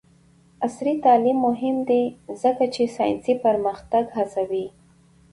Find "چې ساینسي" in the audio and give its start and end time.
2.73-3.33